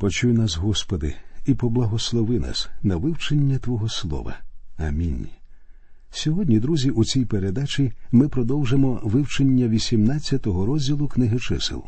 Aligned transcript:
Почуй 0.00 0.32
нас, 0.32 0.56
Господи, 0.56 1.14
і 1.46 1.54
поблагослови 1.54 2.38
нас 2.38 2.68
на 2.82 2.96
вивчення 2.96 3.58
Твого 3.58 3.88
Слова. 3.88 4.38
Амінь. 4.76 5.26
Сьогодні, 6.10 6.60
друзі, 6.60 6.90
у 6.90 7.04
цій 7.04 7.24
передачі 7.24 7.92
ми 8.12 8.28
продовжимо 8.28 9.00
вивчення 9.04 9.68
18-го 9.68 10.66
розділу 10.66 11.08
книги 11.08 11.38
чисел. 11.38 11.84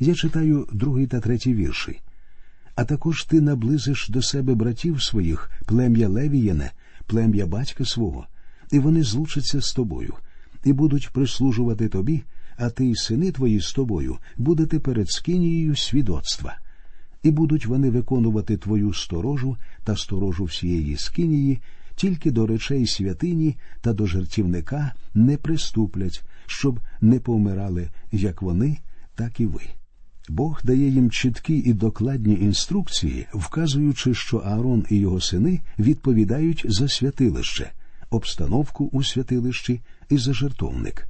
Я 0.00 0.14
читаю 0.14 0.68
другий 0.72 1.06
та 1.06 1.20
третій 1.20 1.54
вірші. 1.54 2.00
А 2.74 2.84
також 2.84 3.24
ти 3.24 3.40
наблизиш 3.40 4.08
до 4.08 4.22
себе 4.22 4.54
братів 4.54 5.02
своїх, 5.02 5.50
плем'я 5.66 6.08
Левієне, 6.08 6.72
плем'я 7.06 7.46
батька 7.46 7.84
свого, 7.84 8.26
і 8.72 8.78
вони 8.78 9.02
злучаться 9.02 9.60
з 9.60 9.72
тобою, 9.72 10.14
і 10.64 10.72
будуть 10.72 11.10
прислужувати 11.12 11.88
тобі, 11.88 12.22
а 12.56 12.70
ти 12.70 12.84
й 12.84 12.94
сини 12.94 13.32
твої 13.32 13.60
з 13.60 13.72
тобою 13.72 14.18
будете 14.36 14.78
перед 14.78 15.10
скинією 15.10 15.76
свідоцтва 15.76 16.58
і 17.22 17.30
будуть 17.30 17.66
вони 17.66 17.90
виконувати 17.90 18.56
твою 18.56 18.94
сторожу 18.94 19.56
та 19.84 19.96
сторожу 19.96 20.44
всієї 20.44 20.96
скинії, 20.96 21.58
тільки 21.96 22.30
до 22.30 22.46
речей 22.46 22.86
святині 22.86 23.56
та 23.80 23.92
до 23.92 24.06
жертівника 24.06 24.92
не 25.14 25.36
приступлять, 25.36 26.24
щоб 26.46 26.80
не 27.00 27.20
помирали 27.20 27.88
як 28.12 28.42
вони, 28.42 28.78
так 29.14 29.40
і 29.40 29.46
ви. 29.46 29.60
Бог 30.28 30.60
дає 30.64 30.88
їм 30.88 31.10
чіткі 31.10 31.54
і 31.56 31.72
докладні 31.72 32.34
інструкції, 32.34 33.26
вказуючи, 33.34 34.14
що 34.14 34.36
Аарон 34.36 34.86
і 34.90 34.96
його 34.96 35.20
сини 35.20 35.60
відповідають 35.78 36.66
за 36.68 36.88
святилище, 36.88 37.70
обстановку 38.10 38.84
у 38.92 39.02
святилищі 39.02 39.80
і 40.08 40.18
за 40.18 40.32
жертовник. 40.32 41.08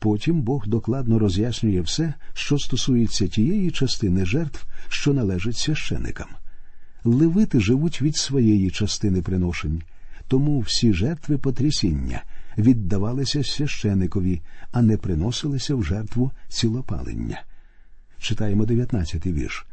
Потім 0.00 0.42
Бог 0.42 0.66
докладно 0.66 1.18
роз'яснює 1.18 1.80
все, 1.80 2.14
що 2.34 2.58
стосується 2.58 3.26
тієї 3.28 3.70
частини 3.70 4.26
жертв, 4.26 4.66
що 4.88 5.12
належить 5.12 5.56
священикам. 5.56 6.28
Левити 7.04 7.60
живуть 7.60 8.02
від 8.02 8.16
своєї 8.16 8.70
частини 8.70 9.22
приношень, 9.22 9.82
тому 10.28 10.60
всі 10.60 10.92
жертви 10.92 11.38
потрясіння 11.38 12.22
віддавалися 12.58 13.44
священикові, 13.44 14.42
а 14.72 14.82
не 14.82 14.96
приносилися 14.96 15.74
в 15.74 15.84
жертву 15.84 16.30
цілопалення. 16.48 17.42
Читаємо 18.18 18.64
19-й 18.64 19.32
вірш. 19.32 19.66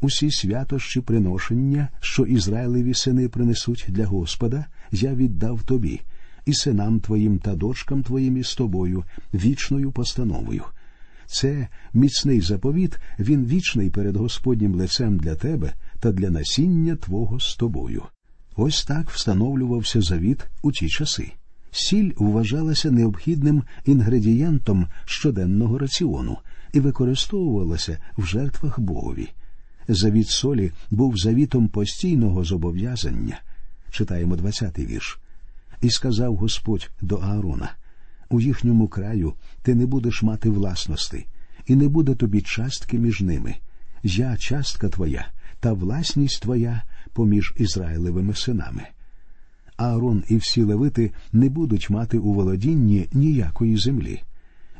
Усі 0.00 0.30
святощі 0.30 1.00
приношення, 1.00 1.88
що 2.00 2.24
Ізраїлеві 2.24 2.94
сини 2.94 3.28
принесуть 3.28 3.86
для 3.88 4.06
Господа, 4.06 4.66
я 4.92 5.14
віддав 5.14 5.62
тобі, 5.62 6.00
і 6.46 6.54
синам 6.54 7.00
твоїм 7.00 7.38
та 7.38 7.54
дочкам 7.54 8.02
твоїм 8.02 8.36
із 8.36 8.54
тобою 8.54 9.04
вічною 9.34 9.92
постановою. 9.92 10.64
Це 11.26 11.68
міцний 11.94 12.40
заповіт, 12.40 12.98
він 13.18 13.46
вічний 13.46 13.90
перед 13.90 14.16
Господнім 14.16 14.74
лицем 14.74 15.18
для 15.18 15.34
тебе 15.34 15.72
та 16.00 16.12
для 16.12 16.30
насіння 16.30 16.96
Твого 16.96 17.40
з 17.40 17.56
тобою. 17.56 18.02
Ось 18.56 18.84
так 18.84 19.10
встановлювався 19.10 20.00
завіт 20.00 20.46
у 20.62 20.72
ті 20.72 20.88
часи. 20.88 21.32
Сіль 21.70 22.10
вважалася 22.16 22.90
необхідним 22.90 23.62
інгредієнтом 23.84 24.86
щоденного 25.04 25.78
раціону 25.78 26.38
і 26.72 26.80
використовувалася 26.80 27.98
в 28.18 28.26
жертвах 28.26 28.80
Богові. 28.80 29.28
Завіт 29.88 30.28
солі 30.28 30.72
був 30.90 31.16
завітом 31.16 31.68
постійного 31.68 32.44
зобов'язання. 32.44 33.40
Читаємо 33.90 34.34
20-й 34.34 34.86
вірш. 34.86 35.18
І 35.82 35.90
сказав 35.90 36.36
Господь 36.36 36.90
до 37.00 37.16
Аарона 37.16 37.70
у 38.30 38.40
їхньому 38.40 38.88
краю 38.88 39.34
ти 39.62 39.74
не 39.74 39.86
будеш 39.86 40.22
мати 40.22 40.50
власності, 40.50 41.26
і 41.66 41.76
не 41.76 41.88
буде 41.88 42.14
тобі 42.14 42.40
частки 42.40 42.98
між 42.98 43.20
ними. 43.20 43.54
Я 44.02 44.36
частка 44.36 44.88
твоя 44.88 45.26
та 45.60 45.72
власність 45.72 46.42
твоя 46.42 46.82
поміж 47.12 47.54
Ізраїлевими 47.56 48.34
синами. 48.34 48.82
Аарон 49.76 50.24
і 50.28 50.36
всі 50.36 50.62
левити 50.62 51.10
не 51.32 51.48
будуть 51.48 51.90
мати 51.90 52.18
у 52.18 52.32
володінні 52.32 53.08
ніякої 53.12 53.76
землі. 53.76 54.22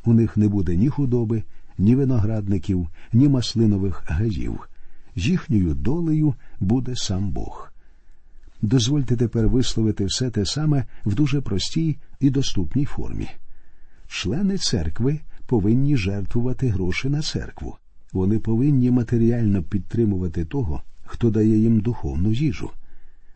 У 0.04 0.12
них 0.12 0.36
не 0.36 0.48
буде 0.48 0.76
ні 0.76 0.88
худоби, 0.88 1.42
ні 1.78 1.96
виноградників, 1.96 2.88
ні 3.12 3.28
маслинових 3.28 4.02
гаїв. 4.06 4.68
Їхньою 5.16 5.74
долею 5.74 6.34
буде 6.60 6.96
сам 6.96 7.30
Бог. 7.30 7.71
Дозвольте 8.62 9.16
тепер 9.16 9.48
висловити 9.48 10.04
все 10.04 10.30
те 10.30 10.46
саме 10.46 10.84
в 11.04 11.14
дуже 11.14 11.40
простій 11.40 11.98
і 12.20 12.30
доступній 12.30 12.84
формі. 12.84 13.28
Члени 14.08 14.58
церкви 14.58 15.20
повинні 15.46 15.96
жертвувати 15.96 16.68
гроші 16.68 17.08
на 17.08 17.22
церкву. 17.22 17.76
Вони 18.12 18.38
повинні 18.38 18.90
матеріально 18.90 19.62
підтримувати 19.62 20.44
того, 20.44 20.82
хто 21.04 21.30
дає 21.30 21.58
їм 21.58 21.80
духовну 21.80 22.32
їжу. 22.32 22.70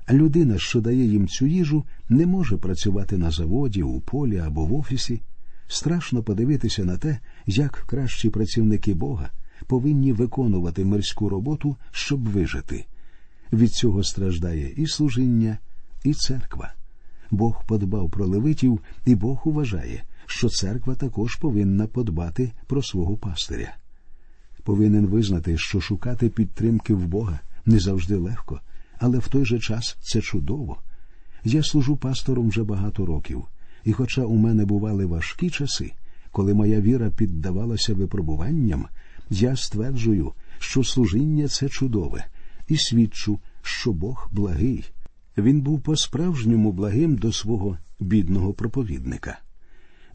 А 0.06 0.14
людина, 0.14 0.58
що 0.58 0.80
дає 0.80 1.04
їм 1.04 1.28
цю 1.28 1.46
їжу, 1.46 1.84
не 2.08 2.26
може 2.26 2.56
працювати 2.56 3.18
на 3.18 3.30
заводі, 3.30 3.82
у 3.82 4.00
полі 4.00 4.38
або 4.38 4.64
в 4.64 4.74
офісі. 4.74 5.22
Страшно 5.68 6.22
подивитися 6.22 6.84
на 6.84 6.96
те, 6.96 7.18
як 7.46 7.72
кращі 7.72 8.30
працівники 8.30 8.94
Бога 8.94 9.30
повинні 9.66 10.12
виконувати 10.12 10.84
мирську 10.84 11.28
роботу, 11.28 11.76
щоб 11.90 12.28
вижити. 12.28 12.86
Від 13.52 13.72
цього 13.72 14.04
страждає 14.04 14.72
і 14.76 14.86
служіння, 14.86 15.58
і 16.04 16.14
церква. 16.14 16.72
Бог 17.30 17.66
подбав 17.66 18.10
про 18.10 18.26
левитів, 18.26 18.80
і 19.04 19.14
Бог 19.14 19.42
вважає, 19.44 20.04
що 20.26 20.48
церква 20.48 20.94
також 20.94 21.36
повинна 21.36 21.86
подбати 21.86 22.52
про 22.66 22.82
свого 22.82 23.16
пастиря. 23.16 23.76
Повинен 24.62 25.06
визнати, 25.06 25.58
що 25.58 25.80
шукати 25.80 26.28
підтримки 26.28 26.94
в 26.94 27.06
Бога 27.06 27.40
не 27.66 27.78
завжди 27.78 28.16
легко, 28.16 28.60
але 28.98 29.18
в 29.18 29.28
той 29.28 29.44
же 29.44 29.58
час 29.58 29.96
це 30.00 30.20
чудово. 30.20 30.78
Я 31.44 31.62
служу 31.62 31.96
пастором 31.96 32.48
вже 32.48 32.64
багато 32.64 33.06
років, 33.06 33.44
і, 33.84 33.92
хоча 33.92 34.22
у 34.22 34.34
мене 34.36 34.64
бували 34.64 35.06
важкі 35.06 35.50
часи, 35.50 35.92
коли 36.32 36.54
моя 36.54 36.80
віра 36.80 37.10
піддавалася 37.10 37.94
випробуванням, 37.94 38.86
я 39.30 39.56
стверджую, 39.56 40.32
що 40.58 40.84
служіння 40.84 41.48
це 41.48 41.68
чудове, 41.68 42.24
і 42.68 42.76
свідчу, 42.76 43.40
що 43.62 43.92
Бог 43.92 44.28
благий. 44.32 44.84
Він 45.38 45.60
був 45.60 45.80
по-справжньому 45.80 46.72
благим 46.72 47.16
до 47.16 47.32
свого 47.32 47.78
бідного 48.00 48.52
проповідника. 48.52 49.38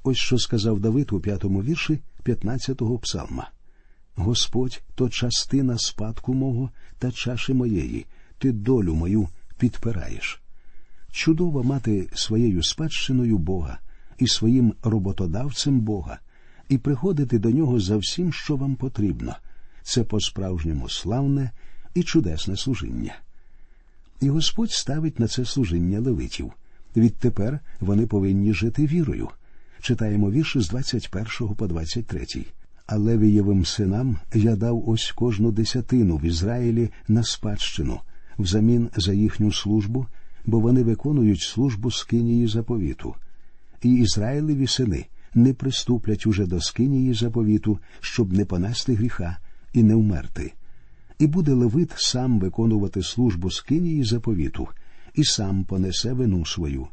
Ось 0.03 0.17
що 0.17 0.37
сказав 0.37 0.79
Давид 0.79 1.11
у 1.11 1.19
п'ятому 1.19 1.63
вірші 1.63 1.99
15-го 2.25 2.99
псалма. 2.99 3.51
Господь 4.15 4.81
то 4.95 5.09
частина 5.09 5.77
спадку 5.77 6.33
мого 6.33 6.69
та 6.99 7.11
чаші 7.11 7.53
моєї, 7.53 8.05
ти 8.37 8.51
долю 8.51 8.95
мою 8.95 9.27
підпираєш. 9.57 10.41
Чудово 11.11 11.63
мати 11.63 12.09
своєю 12.13 12.63
спадщиною 12.63 13.37
Бога 13.37 13.79
і 14.17 14.27
своїм 14.27 14.73
роботодавцем 14.83 15.79
Бога, 15.79 16.19
і 16.69 16.77
приходити 16.77 17.39
до 17.39 17.49
нього 17.49 17.79
за 17.79 17.97
всім, 17.97 18.33
що 18.33 18.55
вам 18.55 18.75
потрібно. 18.75 19.35
Це 19.83 20.03
по-справжньому 20.03 20.89
славне 20.89 21.51
і 21.93 22.03
чудесне 22.03 22.57
служіння. 22.57 23.15
І 24.21 24.29
Господь 24.29 24.71
ставить 24.71 25.19
на 25.19 25.27
це 25.27 25.45
служіння 25.45 25.99
левитів. 25.99 26.51
Відтепер 26.95 27.59
вони 27.79 28.05
повинні 28.05 28.53
жити 28.53 28.85
вірою. 28.85 29.29
Читаємо 29.81 30.31
вірші 30.31 30.59
з 30.59 30.69
21 30.69 31.55
по 31.55 31.67
23. 31.67 32.25
А 32.87 32.97
Левієвим 32.97 33.65
синам 33.65 34.17
я 34.33 34.55
дав 34.55 34.89
ось 34.89 35.11
кожну 35.11 35.51
десятину 35.51 36.17
в 36.17 36.25
Ізраїлі 36.25 36.89
на 37.07 37.23
спадщину 37.23 37.99
взамін 38.39 38.89
за 38.95 39.13
їхню 39.13 39.51
службу, 39.51 40.05
бо 40.45 40.59
вони 40.59 40.83
виконують 40.83 41.41
службу 41.41 41.91
скинії 41.91 42.47
заповіту. 42.47 43.15
І 43.81 43.93
Ізраїлеві 43.93 44.67
сини 44.67 45.05
не 45.33 45.53
приступлять 45.53 46.27
уже 46.27 46.45
до 46.45 46.61
скинії 46.61 47.13
заповіту, 47.13 47.79
щоб 47.99 48.33
не 48.33 48.45
понести 48.45 48.93
гріха 48.93 49.37
і 49.73 49.83
не 49.83 49.95
вмерти 49.95 50.53
і 51.21 51.27
буде 51.27 51.53
Левит 51.53 51.91
сам 51.95 52.39
виконувати 52.39 53.03
службу 53.03 53.51
скинії 53.51 54.03
заповіту, 54.03 54.67
і 55.13 55.23
сам 55.23 55.63
понесе 55.63 56.13
вину 56.13 56.45
свою. 56.45 56.87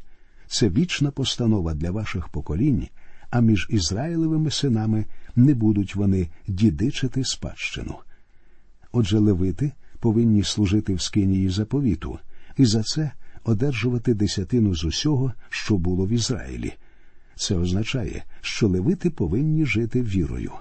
Це 0.47 0.69
вічна 0.69 1.11
постанова 1.11 1.73
для 1.73 1.91
ваших 1.91 2.27
поколінь, 2.27 2.87
а 3.29 3.41
між 3.41 3.67
Ізраїлевими 3.69 4.51
синами 4.51 5.05
не 5.35 5.53
будуть 5.53 5.95
вони 5.95 6.29
дідичити 6.47 7.23
спадщину. 7.23 7.95
Отже, 8.91 9.19
левити 9.19 9.71
повинні 9.99 10.43
служити 10.43 10.93
в 10.93 11.01
скинії 11.01 11.49
заповіту, 11.49 12.19
і 12.57 12.65
за 12.65 12.83
це 12.83 13.11
одержувати 13.43 14.13
десятину 14.13 14.75
з 14.75 14.83
усього, 14.83 15.33
що 15.49 15.77
було 15.77 16.05
в 16.05 16.09
Ізраїлі. 16.09 16.73
Це 17.35 17.55
означає, 17.55 18.23
що 18.41 18.67
левити 18.67 19.09
повинні 19.09 19.65
жити 19.65 20.01
вірою. 20.01 20.51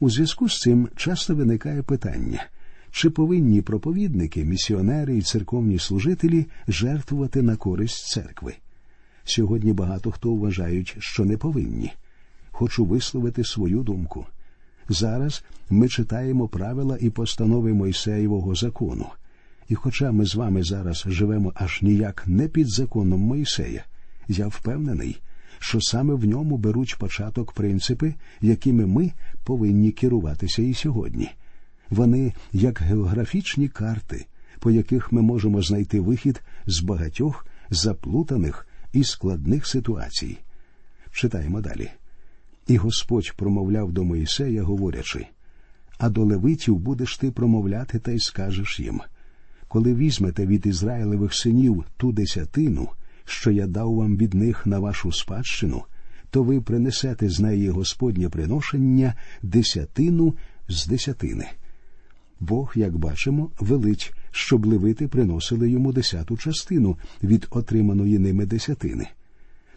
У 0.00 0.10
зв'язку 0.10 0.48
з 0.48 0.60
цим 0.60 0.88
часто 0.96 1.34
виникає 1.34 1.82
питання 1.82 2.46
чи 2.94 3.10
повинні 3.10 3.62
проповідники, 3.62 4.44
місіонери 4.44 5.16
і 5.16 5.22
церковні 5.22 5.78
служителі 5.78 6.46
жертвувати 6.68 7.42
на 7.42 7.56
користь 7.56 8.06
церкви? 8.06 8.54
Сьогодні 9.24 9.72
багато 9.72 10.10
хто 10.10 10.34
вважають, 10.34 10.96
що 10.98 11.24
не 11.24 11.36
повинні. 11.36 11.92
Хочу 12.50 12.84
висловити 12.84 13.44
свою 13.44 13.82
думку. 13.82 14.26
Зараз 14.88 15.44
ми 15.70 15.88
читаємо 15.88 16.48
правила 16.48 16.98
і 17.00 17.10
постанови 17.10 17.72
Мойсеєвого 17.72 18.54
закону. 18.54 19.06
І 19.68 19.74
хоча 19.74 20.12
ми 20.12 20.26
з 20.26 20.34
вами 20.34 20.62
зараз 20.62 21.04
живемо 21.06 21.52
аж 21.54 21.82
ніяк 21.82 22.24
не 22.26 22.48
під 22.48 22.70
законом 22.70 23.20
Мойсея, 23.20 23.84
я 24.28 24.46
впевнений, 24.46 25.20
що 25.58 25.80
саме 25.80 26.14
в 26.14 26.24
ньому 26.24 26.56
беруть 26.56 26.96
початок 26.98 27.52
принципи, 27.52 28.14
якими 28.40 28.86
ми 28.86 29.12
повинні 29.44 29.90
керуватися 29.90 30.62
і 30.62 30.74
сьогодні. 30.74 31.30
Вони 31.90 32.32
як 32.52 32.80
географічні 32.80 33.68
карти, 33.68 34.26
по 34.58 34.70
яких 34.70 35.12
ми 35.12 35.22
можемо 35.22 35.62
знайти 35.62 36.00
вихід 36.00 36.42
з 36.66 36.80
багатьох 36.80 37.46
заплутаних 37.70 38.66
і 38.92 39.04
складних 39.04 39.66
ситуацій. 39.66 40.38
Читаємо 41.12 41.60
далі. 41.60 41.90
І 42.66 42.76
Господь 42.76 43.32
промовляв 43.36 43.92
до 43.92 44.04
Моїсея, 44.04 44.62
говорячи 44.62 45.26
А 45.98 46.08
до 46.08 46.24
левитів 46.24 46.78
будеш 46.78 47.18
ти 47.18 47.30
промовляти 47.30 47.98
та 47.98 48.12
й 48.12 48.18
скажеш 48.18 48.80
їм 48.80 49.00
коли 49.74 49.94
візьмете 49.94 50.46
від 50.46 50.66
Ізраїлевих 50.66 51.34
синів 51.34 51.84
ту 51.96 52.12
десятину, 52.12 52.88
що 53.24 53.50
я 53.50 53.66
дав 53.66 53.94
вам 53.94 54.16
від 54.16 54.34
них 54.34 54.66
на 54.66 54.78
вашу 54.78 55.12
спадщину, 55.12 55.82
то 56.30 56.42
ви 56.42 56.60
принесете 56.60 57.28
з 57.28 57.40
неї 57.40 57.68
Господнє 57.68 58.28
приношення 58.28 59.14
десятину 59.42 60.34
з 60.68 60.86
десятини. 60.86 61.48
Бог, 62.40 62.72
як 62.76 62.96
бачимо, 62.96 63.50
велить, 63.60 64.14
щоб 64.30 64.66
левити 64.66 65.08
приносили 65.08 65.70
йому 65.70 65.92
десяту 65.92 66.36
частину 66.36 66.96
від 67.22 67.46
отриманої 67.50 68.18
ними 68.18 68.46
десятини. 68.46 69.08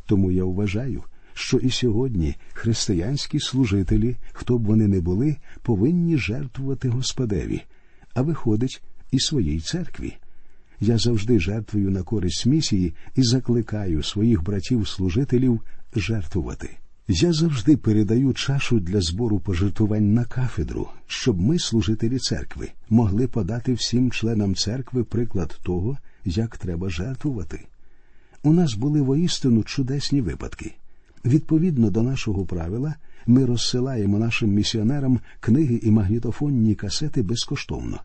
Тому 0.06 0.32
я 0.32 0.44
вважаю, 0.44 1.04
що 1.34 1.58
і 1.58 1.70
сьогодні 1.70 2.36
християнські 2.54 3.40
служителі, 3.40 4.16
хто 4.34 4.58
б 4.58 4.66
вони 4.66 4.88
не 4.88 5.02
були, 5.02 5.36
повинні 5.62 6.18
жертвувати 6.18 6.90
Господеві, 6.90 7.62
а 8.14 8.22
виходить 8.22 8.82
і 9.12 9.20
своїй 9.20 9.60
церкві. 9.60 10.14
Я 10.80 10.98
завжди 10.98 11.40
жертвую 11.40 11.92
на 11.92 12.04
користь 12.04 12.46
місії 12.46 12.94
і 13.16 13.24
закликаю 13.24 14.04
своїх 14.04 14.44
братів-служителів 14.44 15.62
жертвувати. 15.96 16.78
Я 17.10 17.34
завжди 17.34 17.78
передаю 17.78 18.34
чашу 18.34 18.80
для 18.80 19.02
збору 19.02 19.40
пожертвувань 19.40 20.14
на 20.14 20.26
кафедру, 20.26 20.90
щоб 21.08 21.42
ми, 21.42 21.60
служителі 21.60 22.20
церкви, 22.20 22.72
могли 22.90 23.28
подати 23.28 23.74
всім 23.74 24.12
членам 24.12 24.56
церкви 24.56 25.04
приклад 25.04 25.60
того, 25.64 25.98
як 26.26 26.58
треба 26.58 26.90
жертвувати. 26.90 27.66
У 28.44 28.54
нас 28.54 28.74
були 28.74 29.02
воістину 29.02 29.64
чудесні 29.64 30.22
випадки. 30.22 30.76
Відповідно 31.26 31.90
до 31.90 32.04
нашого 32.04 32.46
правила, 32.46 32.96
ми 33.28 33.46
розсилаємо 33.46 34.20
нашим 34.20 34.50
місіонерам 34.50 35.20
книги 35.40 35.80
і 35.84 35.92
магнітофонні 35.92 36.76
касети 36.76 37.22
безкоштовно. 37.22 38.02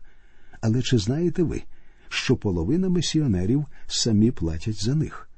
Але 0.61 0.81
чи 0.81 0.97
знаєте 0.97 1.43
ви, 1.43 1.61
що 2.09 2.35
половина 2.35 2.89
місіонерів 2.89 3.65
самі 3.87 4.31
платять 4.31 4.83
за 4.83 4.95
них? 4.95 5.29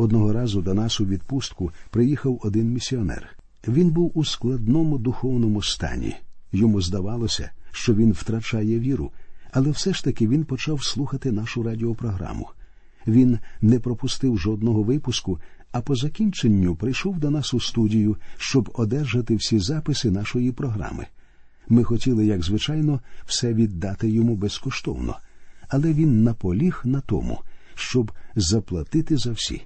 Одного 0.00 0.32
разу 0.32 0.62
до 0.62 0.74
нас 0.74 1.00
у 1.00 1.06
відпустку 1.06 1.72
приїхав 1.90 2.40
один 2.42 2.72
місіонер. 2.72 3.28
Він 3.68 3.90
був 3.90 4.12
у 4.14 4.24
складному 4.24 4.98
духовному 4.98 5.62
стані. 5.62 6.16
Йому 6.52 6.80
здавалося, 6.82 7.50
що 7.72 7.94
він 7.94 8.12
втрачає 8.12 8.78
віру, 8.78 9.12
але 9.52 9.70
все 9.70 9.92
ж 9.92 10.04
таки 10.04 10.28
він 10.28 10.44
почав 10.44 10.84
слухати 10.84 11.32
нашу 11.32 11.62
радіопрограму. 11.62 12.48
Він 13.06 13.38
не 13.60 13.80
пропустив 13.80 14.38
жодного 14.38 14.82
випуску, 14.82 15.40
а 15.72 15.80
по 15.80 15.96
закінченню 15.96 16.76
прийшов 16.76 17.18
до 17.18 17.30
нас 17.30 17.54
у 17.54 17.60
студію, 17.60 18.16
щоб 18.36 18.70
одержати 18.74 19.36
всі 19.36 19.58
записи 19.58 20.10
нашої 20.10 20.52
програми. 20.52 21.06
Ми 21.68 21.84
хотіли, 21.84 22.26
як 22.26 22.42
звичайно, 22.42 23.00
все 23.26 23.54
віддати 23.54 24.10
йому 24.10 24.36
безкоштовно, 24.36 25.16
але 25.68 25.92
він 25.92 26.22
наполіг 26.22 26.82
на 26.84 27.00
тому, 27.00 27.38
щоб 27.74 28.12
заплатити 28.36 29.16
за 29.16 29.32
всі. 29.32 29.62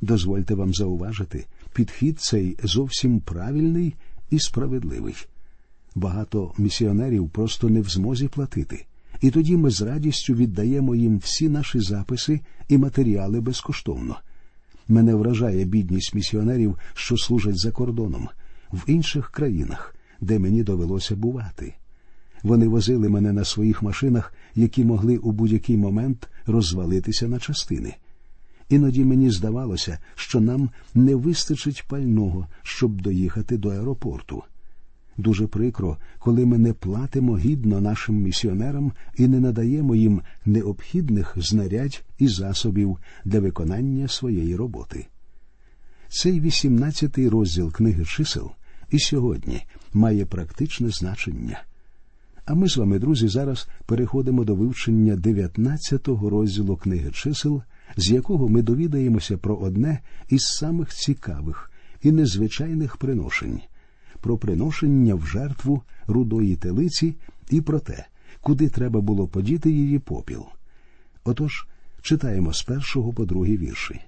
Дозвольте 0.00 0.54
вам 0.54 0.74
зауважити, 0.74 1.46
підхід 1.74 2.20
цей 2.20 2.56
зовсім 2.62 3.20
правильний 3.20 3.94
і 4.30 4.38
справедливий. 4.38 5.14
Багато 5.94 6.52
місіонерів 6.58 7.28
просто 7.28 7.68
не 7.68 7.80
в 7.80 7.88
змозі 7.88 8.28
платити, 8.28 8.86
і 9.20 9.30
тоді 9.30 9.56
ми 9.56 9.70
з 9.70 9.82
радістю 9.82 10.34
віддаємо 10.34 10.94
їм 10.94 11.18
всі 11.18 11.48
наші 11.48 11.80
записи 11.80 12.40
і 12.68 12.78
матеріали 12.78 13.40
безкоштовно. 13.40 14.16
Мене 14.88 15.14
вражає 15.14 15.64
бідність 15.64 16.14
місіонерів, 16.14 16.78
що 16.94 17.16
служать 17.16 17.58
за 17.58 17.70
кордоном 17.70 18.28
в 18.72 18.82
інших 18.86 19.30
країнах 19.30 19.96
де 20.20 20.38
мені 20.38 20.62
довелося 20.62 21.16
бувати. 21.16 21.74
Вони 22.42 22.68
возили 22.68 23.08
мене 23.08 23.32
на 23.32 23.44
своїх 23.44 23.82
машинах, 23.82 24.32
які 24.54 24.84
могли 24.84 25.16
у 25.16 25.32
будь-який 25.32 25.76
момент 25.76 26.28
розвалитися 26.46 27.28
на 27.28 27.38
частини. 27.38 27.94
Іноді 28.68 29.04
мені 29.04 29.30
здавалося, 29.30 29.98
що 30.14 30.40
нам 30.40 30.70
не 30.94 31.14
вистачить 31.14 31.84
пального, 31.88 32.48
щоб 32.62 33.00
доїхати 33.00 33.56
до 33.56 33.68
аеропорту. 33.68 34.42
Дуже 35.18 35.46
прикро, 35.46 35.96
коли 36.18 36.46
ми 36.46 36.58
не 36.58 36.72
платимо 36.72 37.38
гідно 37.38 37.80
нашим 37.80 38.16
місіонерам 38.16 38.92
і 39.16 39.28
не 39.28 39.40
надаємо 39.40 39.94
їм 39.94 40.22
необхідних 40.46 41.34
знарядь 41.36 42.04
і 42.18 42.28
засобів 42.28 42.98
для 43.24 43.40
виконання 43.40 44.08
своєї 44.08 44.56
роботи. 44.56 45.06
Цей 46.08 46.40
вісімнадцятий 46.40 47.28
розділ 47.28 47.72
книги 47.72 48.04
чисел 48.04 48.50
і 48.90 48.98
сьогодні 48.98 49.62
має 49.94 50.26
практичне 50.26 50.88
значення. 50.88 51.62
А 52.44 52.54
ми 52.54 52.68
з 52.68 52.76
вами, 52.76 52.98
друзі, 52.98 53.28
зараз 53.28 53.68
переходимо 53.86 54.44
до 54.44 54.54
вивчення 54.54 55.14
19-го 55.14 56.30
розділу 56.30 56.76
книги 56.76 57.10
чисел, 57.10 57.62
з 57.96 58.10
якого 58.10 58.48
ми 58.48 58.62
довідаємося 58.62 59.38
про 59.38 59.56
одне 59.56 60.00
із 60.28 60.42
самих 60.42 60.94
цікавих 60.94 61.70
і 62.02 62.12
незвичайних 62.12 62.96
приношень, 62.96 63.60
про 64.20 64.38
приношення 64.38 65.14
в 65.14 65.26
жертву 65.26 65.82
рудої 66.06 66.56
телиці 66.56 67.14
і 67.50 67.60
про 67.60 67.80
те, 67.80 68.06
куди 68.40 68.68
треба 68.68 69.00
було 69.00 69.28
подіти 69.28 69.70
її 69.70 69.98
попіл. 69.98 70.44
Отож, 71.24 71.68
читаємо 72.02 72.52
з 72.52 72.62
першого 72.62 73.12
по 73.12 73.24
другий 73.24 73.56
вірші. 73.56 74.00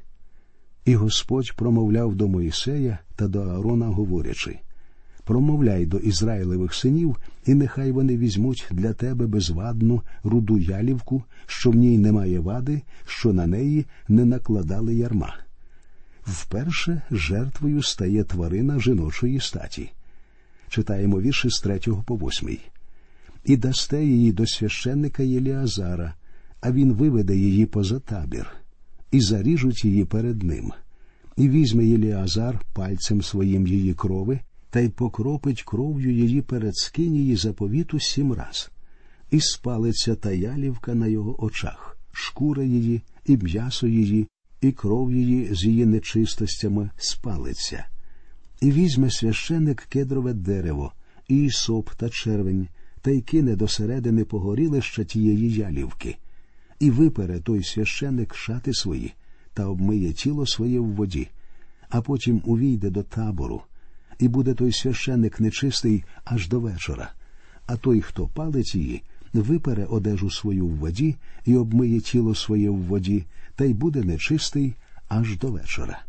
І 0.85 0.95
Господь 0.95 1.53
промовляв 1.57 2.15
до 2.15 2.29
Моїсея 2.29 2.99
та 3.17 3.29
до 3.29 3.43
Аарона, 3.43 3.87
говорячи 3.87 4.59
промовляй 5.29 5.87
до 5.87 5.99
Ізраїлевих 5.99 6.75
синів, 6.75 7.17
і 7.47 7.55
нехай 7.55 7.93
вони 7.93 8.17
візьмуть 8.17 8.67
для 8.71 8.93
тебе 8.93 9.27
безвадну 9.27 10.03
руду 10.25 10.59
ялівку, 10.59 11.23
що 11.47 11.71
в 11.71 11.75
ній 11.75 11.99
немає 11.99 12.41
вади, 12.41 12.83
що 13.07 13.33
на 13.33 13.47
неї 13.47 13.87
не 14.09 14.25
накладали 14.25 14.95
ярма. 14.95 15.37
Вперше 16.23 17.03
жертвою 17.11 17.83
стає 17.83 18.25
тварина 18.25 18.81
жіночої 18.81 19.41
статі. 19.41 19.91
Читаємо 20.69 21.21
вірші 21.21 21.51
з 21.51 21.61
третього 21.61 22.03
по 22.03 22.17
восьмий. 22.17 22.61
І 23.45 23.57
дасте 23.57 24.05
її 24.05 24.33
до 24.33 24.47
священника 24.47 25.23
Єліазара, 25.23 26.15
а 26.61 26.73
він 26.73 26.93
виведе 26.93 27.37
її 27.37 27.67
поза 27.67 28.01
табір, 28.01 28.47
і 29.11 29.21
заріжуть 29.21 29.85
її 29.85 30.05
перед 30.05 30.43
ним. 30.43 30.73
І 31.37 31.49
візьме 31.49 31.85
Єліазар 31.85 32.61
пальцем 32.75 33.23
своїм 33.23 33.67
її 33.67 33.95
крови 33.95 34.41
та 34.71 34.81
й 34.81 34.89
покропить 34.89 35.63
кров'ю 35.63 36.13
її 36.13 36.43
перед 36.43 36.77
скинії 36.77 37.37
заповіту 37.37 38.01
сім 38.01 38.33
раз, 38.33 38.71
і 39.31 39.41
спалиться 39.41 40.15
та 40.15 40.33
ялівка 40.33 40.95
на 40.95 41.07
його 41.07 41.45
очах, 41.45 41.99
шкура 42.13 42.65
її, 42.65 43.03
і 43.27 43.37
м'ясо 43.37 43.87
її, 43.87 44.29
і 44.61 44.73
кров 44.73 45.13
її 45.13 45.55
з 45.55 45.65
її 45.65 45.87
нечистостями 45.87 46.91
спалиться. 46.97 47.87
І 48.61 48.71
візьме 48.71 49.11
священик 49.11 49.81
кедрове 49.81 50.33
дерево, 50.33 50.93
і 51.29 51.51
соп 51.51 51.91
та 51.91 52.09
червень, 52.09 52.69
та 53.01 53.11
й 53.11 53.21
кине 53.21 53.57
до 53.57 53.69
середини 53.69 54.25
погорілища 54.25 55.05
тієї 55.05 55.53
ялівки, 55.53 56.17
і 56.81 56.91
випере 56.91 57.41
той 57.41 57.65
священик 57.65 58.35
шати 58.35 58.75
свої 58.75 59.15
та 59.55 59.67
обмиє 59.67 60.13
тіло 60.13 60.47
своє 60.47 60.81
в 60.81 60.95
воді, 60.95 61.29
а 61.89 62.01
потім 62.03 62.43
увійде 62.45 62.91
до 62.91 63.03
табору 63.03 63.63
і 64.19 64.29
буде 64.29 64.55
той 64.55 64.73
священник 64.73 65.41
нечистий 65.41 66.05
аж 66.25 66.49
до 66.49 66.61
вечора, 66.61 67.13
а 67.67 67.77
той, 67.77 68.01
хто 68.01 68.27
палить 68.27 68.75
її, 68.75 69.03
випере 69.33 69.85
одежу 69.85 70.31
свою 70.31 70.67
в 70.67 70.75
воді 70.75 71.17
і 71.45 71.57
обмиє 71.57 72.01
тіло 72.01 72.35
своє 72.35 72.71
в 72.71 72.83
воді, 72.83 73.25
та 73.57 73.65
й 73.65 73.75
буде 73.75 74.03
нечистий 74.03 74.75
аж 75.09 75.39
до 75.39 75.49
вечора. 75.49 76.03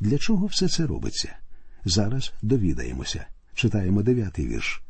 Для 0.00 0.18
чого 0.18 0.46
все 0.46 0.68
це 0.68 0.86
робиться? 0.86 1.36
Зараз 1.84 2.32
довідаємося. 2.42 3.26
Читаємо 3.54 4.02
дев'ятий 4.02 4.48
вірш. 4.48 4.82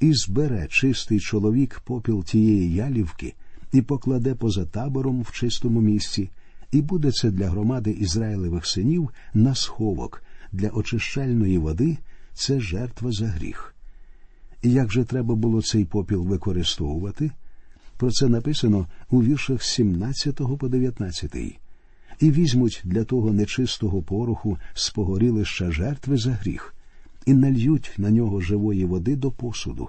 І 0.00 0.12
збере 0.12 0.66
чистий 0.70 1.20
чоловік 1.20 1.80
попіл 1.84 2.24
тієї 2.24 2.74
ялівки 2.74 3.34
і 3.72 3.82
покладе 3.82 4.34
поза 4.34 4.64
табором 4.64 5.22
в 5.22 5.32
чистому 5.32 5.80
місці, 5.80 6.30
і 6.72 6.82
буде 6.82 7.12
це 7.12 7.30
для 7.30 7.48
громади 7.48 7.90
Ізраїлевих 7.90 8.66
синів 8.66 9.10
на 9.34 9.54
сховок, 9.54 10.22
для 10.54 10.68
очищальної 10.68 11.58
води 11.58 11.98
це 12.34 12.60
жертва 12.60 13.12
за 13.12 13.26
гріх. 13.26 13.74
І 14.62 14.70
як 14.70 14.92
же 14.92 15.04
треба 15.04 15.34
було 15.34 15.62
цей 15.62 15.84
попіл 15.84 16.24
використовувати? 16.24 17.30
Про 17.96 18.10
це 18.10 18.28
написано 18.28 18.86
у 19.10 19.22
віршах 19.22 19.62
17 19.62 20.40
по 20.58 20.68
19. 20.68 21.34
І 22.20 22.30
візьмуть 22.30 22.82
для 22.84 23.04
того 23.04 23.32
нечистого 23.32 24.02
пороху 24.02 24.58
з 24.74 24.90
погорілища 24.90 25.70
жертви 25.70 26.16
за 26.16 26.32
гріх, 26.32 26.74
і 27.26 27.34
нальють 27.34 27.94
на 27.98 28.10
нього 28.10 28.40
живої 28.40 28.84
води 28.84 29.16
до 29.16 29.30
посуду. 29.30 29.88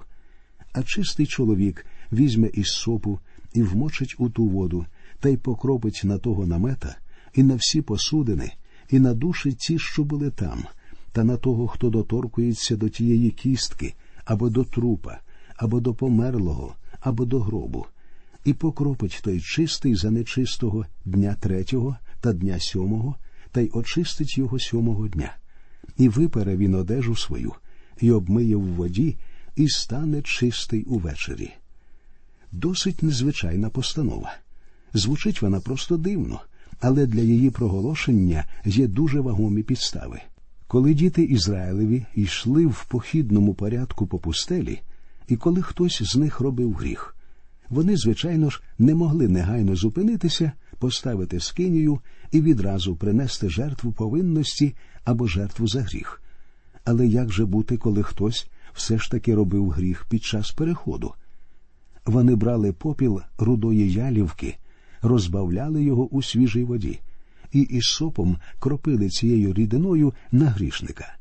А 0.72 0.82
чистий 0.82 1.26
чоловік 1.26 1.86
візьме 2.12 2.50
із 2.54 2.66
сопу 2.66 3.20
і 3.52 3.62
вмочить 3.62 4.14
у 4.18 4.30
ту 4.30 4.44
воду, 4.44 4.86
та 5.20 5.28
й 5.28 5.36
покропить 5.36 6.00
на 6.04 6.18
того 6.18 6.46
намета, 6.46 6.96
і 7.34 7.42
на 7.42 7.54
всі 7.54 7.82
посудини, 7.82 8.52
і 8.90 9.00
на 9.00 9.14
душі 9.14 9.52
ті, 9.52 9.78
що 9.78 10.04
були 10.04 10.30
там, 10.30 10.64
та 11.12 11.24
на 11.24 11.36
того, 11.36 11.66
хто 11.68 11.90
доторкується 11.90 12.76
до 12.76 12.88
тієї 12.88 13.30
кістки, 13.30 13.94
або 14.24 14.50
до 14.50 14.64
трупа, 14.64 15.18
або 15.56 15.80
до 15.80 15.94
померлого, 15.94 16.74
або 17.00 17.24
до 17.24 17.40
гробу, 17.40 17.86
і 18.44 18.52
покропить 18.52 19.20
той 19.24 19.40
чистий 19.40 19.94
за 19.94 20.10
нечистого 20.10 20.86
дня 21.04 21.36
третього 21.40 21.96
та 22.20 22.32
дня 22.32 22.60
сьомого, 22.60 23.16
та 23.52 23.60
й 23.60 23.70
очистить 23.72 24.38
його 24.38 24.58
сьомого 24.58 25.08
дня, 25.08 25.36
і 25.96 26.08
випере 26.08 26.56
він 26.56 26.74
одежу 26.74 27.16
свою, 27.16 27.52
і 28.00 28.10
обмиє 28.10 28.56
в 28.56 28.74
воді, 28.74 29.16
і 29.56 29.68
стане 29.68 30.22
чистий 30.22 30.84
увечері. 30.84 31.50
Досить 32.52 33.02
незвичайна 33.02 33.70
постанова. 33.70 34.34
Звучить 34.94 35.42
вона 35.42 35.60
просто 35.60 35.96
дивно, 35.96 36.40
але 36.80 37.06
для 37.06 37.20
її 37.20 37.50
проголошення 37.50 38.44
є 38.64 38.86
дуже 38.86 39.20
вагомі 39.20 39.62
підстави. 39.62 40.20
Коли 40.66 40.94
діти 40.94 41.22
Ізраїлеві 41.22 42.06
йшли 42.14 42.66
в 42.66 42.84
похідному 42.88 43.54
порядку 43.54 44.06
по 44.06 44.18
пустелі, 44.18 44.80
і 45.28 45.36
коли 45.36 45.62
хтось 45.62 46.02
з 46.02 46.16
них 46.16 46.40
робив 46.40 46.72
гріх, 46.72 47.16
вони, 47.68 47.96
звичайно 47.96 48.50
ж, 48.50 48.62
не 48.78 48.94
могли 48.94 49.28
негайно 49.28 49.76
зупинитися, 49.76 50.52
поставити 50.78 51.40
скинію 51.40 52.00
і 52.32 52.40
відразу 52.40 52.96
принести 52.96 53.48
жертву 53.48 53.92
повинності 53.92 54.74
або 55.04 55.26
жертву 55.26 55.68
за 55.68 55.82
гріх. 55.82 56.22
Але 56.84 57.06
як 57.06 57.32
же 57.32 57.44
бути, 57.44 57.76
коли 57.76 58.02
хтось 58.02 58.48
все 58.74 58.98
ж 58.98 59.10
таки 59.10 59.34
робив 59.34 59.70
гріх 59.70 60.06
під 60.10 60.24
час 60.24 60.50
переходу? 60.50 61.14
Вони 62.06 62.34
брали 62.34 62.72
попіл 62.72 63.20
рудої 63.38 63.92
ялівки, 63.92 64.56
розбавляли 65.02 65.84
його 65.84 66.06
у 66.06 66.22
свіжій 66.22 66.64
воді 66.64 67.00
і 67.52 67.60
із 67.60 67.84
сопом 67.84 68.38
кропили 68.58 69.08
цією 69.08 69.52
рідиною 69.52 70.14
на 70.32 70.46
грішника. 70.46 71.16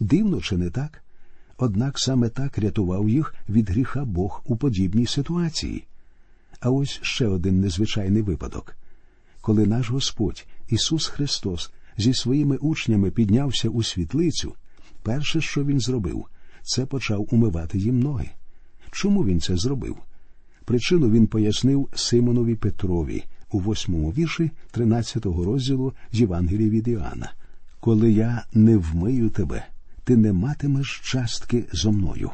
Дивно 0.00 0.40
чи 0.40 0.56
не 0.56 0.70
так? 0.70 1.02
Однак 1.56 1.98
саме 1.98 2.28
так 2.28 2.58
рятував 2.58 3.08
їх 3.08 3.34
від 3.48 3.70
гріха 3.70 4.04
Бог 4.04 4.42
у 4.44 4.56
подібній 4.56 5.06
ситуації. 5.06 5.84
А 6.60 6.70
ось 6.70 6.98
ще 7.02 7.26
один 7.26 7.60
незвичайний 7.60 8.22
випадок. 8.22 8.76
Коли 9.40 9.66
наш 9.66 9.90
Господь 9.90 10.46
Ісус 10.68 11.06
Христос 11.06 11.72
зі 11.96 12.14
своїми 12.14 12.56
учнями 12.56 13.10
піднявся 13.10 13.68
у 13.68 13.82
світлицю, 13.82 14.54
перше, 15.02 15.40
що 15.40 15.64
Він 15.64 15.80
зробив, 15.80 16.26
це 16.62 16.86
почав 16.86 17.28
умивати 17.30 17.78
їм 17.78 18.00
ноги. 18.00 18.30
Чому 18.90 19.24
він 19.24 19.40
це 19.40 19.56
зробив? 19.56 19.96
Причину 20.64 21.10
він 21.10 21.26
пояснив 21.26 21.88
Симонові 21.94 22.54
Петрові 22.54 23.24
у 23.50 23.58
восьмому 23.58 24.10
вірші 24.10 24.50
13-го 24.74 25.44
розділу 25.44 25.92
Євангелії 26.12 26.70
від 26.70 26.88
Іоанна. 26.88 27.32
Коли 27.80 28.12
я 28.12 28.44
не 28.52 28.76
вмию 28.76 29.30
тебе, 29.30 29.66
ти 30.04 30.16
не 30.16 30.32
матимеш 30.32 31.00
частки 31.04 31.64
зо 31.72 31.92
мною. 31.92 32.30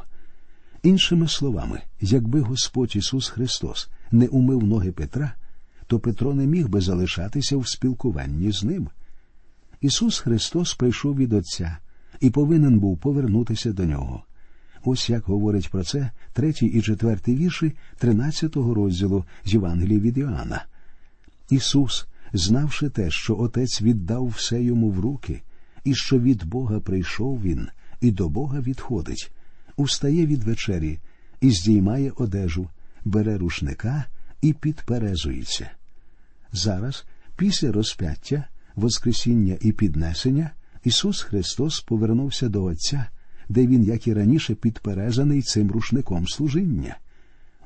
Іншими 0.82 1.28
словами, 1.28 1.80
якби 2.00 2.40
Господь 2.40 2.96
Ісус 2.96 3.28
Христос 3.28 3.88
не 4.12 4.26
умив 4.26 4.64
ноги 4.64 4.92
Петра, 4.92 5.34
то 5.86 5.98
Петро 5.98 6.34
не 6.34 6.46
міг 6.46 6.68
би 6.68 6.80
залишатися 6.80 7.56
в 7.56 7.68
спілкуванні 7.68 8.52
з 8.52 8.64
ним. 8.64 8.88
Ісус 9.80 10.18
Христос 10.18 10.74
прийшов 10.74 11.16
від 11.16 11.32
Отця 11.32 11.78
і 12.20 12.30
повинен 12.30 12.78
був 12.78 12.98
повернутися 12.98 13.72
до 13.72 13.84
нього. 13.84 14.22
Ось 14.90 15.10
як 15.10 15.24
говорить 15.24 15.68
про 15.70 15.84
це 15.84 16.10
третій 16.32 16.66
і 16.66 16.82
четвертий 16.82 17.36
вірші 17.36 17.72
13-го 18.00 18.74
розділу 18.74 19.24
з 19.44 19.52
Євангелії 19.52 20.00
від 20.00 20.18
Іоанна. 20.18 20.64
Ісус, 21.50 22.06
знавши 22.32 22.88
те, 22.88 23.10
що 23.10 23.38
Отець 23.38 23.82
віддав 23.82 24.26
все 24.26 24.62
йому 24.62 24.90
в 24.90 25.00
руки, 25.00 25.42
і 25.84 25.94
що 25.94 26.18
від 26.18 26.44
Бога 26.44 26.80
прийшов 26.80 27.42
він, 27.42 27.68
і 28.00 28.10
до 28.10 28.28
Бога 28.28 28.60
відходить, 28.60 29.30
устає 29.76 30.26
від 30.26 30.44
вечері 30.44 30.98
і 31.40 31.50
здіймає 31.50 32.12
одежу, 32.16 32.68
бере 33.04 33.38
рушника 33.38 34.04
і 34.42 34.52
підперезується. 34.52 35.70
Зараз, 36.52 37.04
після 37.36 37.72
розп'яття, 37.72 38.44
Воскресіння 38.74 39.56
і 39.60 39.72
піднесення, 39.72 40.50
Ісус 40.84 41.22
Христос 41.22 41.80
повернувся 41.80 42.48
до 42.48 42.64
Отця, 42.64 43.06
де 43.48 43.66
Він, 43.66 43.84
як 43.84 44.06
і 44.06 44.14
раніше, 44.14 44.54
підперезаний 44.54 45.42
цим 45.42 45.70
рушником 45.70 46.28
служіння. 46.28 46.96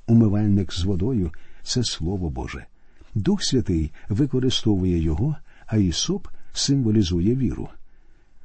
Умивальник 0.06 0.72
з 0.72 0.84
водою 0.84 1.30
це 1.62 1.84
Слово 1.84 2.30
Боже. 2.30 2.66
Дух 3.14 3.42
Святий 3.42 3.92
використовує 4.08 4.98
його, 4.98 5.36
а 5.66 5.76
Ісоп 5.76 6.28
символізує 6.52 7.36
віру. 7.36 7.68